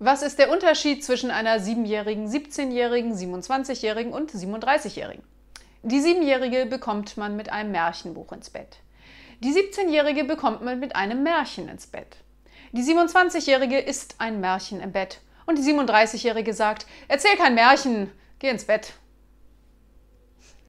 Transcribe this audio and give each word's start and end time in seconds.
Was 0.00 0.22
ist 0.22 0.40
der 0.40 0.50
Unterschied 0.50 1.04
zwischen 1.04 1.30
einer 1.30 1.58
7-jährigen, 1.58 2.26
17-jährigen, 2.26 3.14
27-jährigen 3.14 4.12
und 4.12 4.32
37-jährigen? 4.32 5.22
Die 5.82 6.00
7-jährige 6.00 6.66
bekommt 6.66 7.16
man 7.16 7.36
mit 7.36 7.52
einem 7.52 7.70
Märchenbuch 7.70 8.32
ins 8.32 8.50
Bett. 8.50 8.78
Die 9.40 9.52
17-jährige 9.52 10.24
bekommt 10.24 10.62
man 10.62 10.80
mit 10.80 10.96
einem 10.96 11.22
Märchen 11.22 11.68
ins 11.68 11.86
Bett. 11.86 12.16
Die 12.72 12.82
27-jährige 12.82 13.78
ist 13.78 14.16
ein 14.18 14.40
Märchen 14.40 14.80
im 14.80 14.90
Bett. 14.90 15.20
Und 15.46 15.58
die 15.58 15.62
37-jährige 15.62 16.54
sagt, 16.54 16.86
erzähl 17.06 17.36
kein 17.36 17.54
Märchen, 17.54 18.10
geh 18.40 18.48
ins 18.48 18.64
Bett. 18.64 18.94